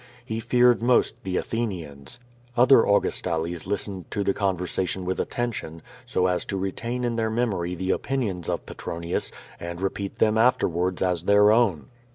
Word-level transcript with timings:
He 0.25 0.39
feared 0.39 0.81
most 0.81 1.23
the 1.23 1.37
Athenians. 1.37 2.19
Other 2.57 2.77
Augustales 2.81 3.67
listened 3.67 4.09
to 4.09 4.23
the 4.23 4.33
conversation 4.33 5.05
with 5.05 5.19
attention, 5.19 5.83
so 6.07 6.25
as 6.25 6.43
to 6.45 6.57
retain 6.57 7.03
in 7.03 7.17
their 7.17 7.29
memory 7.29 7.75
the 7.75 7.91
opinions 7.91 8.49
of 8.49 8.65
Petronius, 8.65 9.31
and 9.59 9.79
repeat 9.79 10.17
them 10.17 10.39
afterwards 10.39 11.03
as 11.03 11.25
their 11.25 11.51
o\^'n. 11.51 11.83